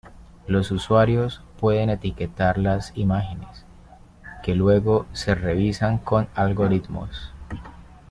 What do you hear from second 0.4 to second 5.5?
Los usuarios pueden etiquetar las imágenes, que luego se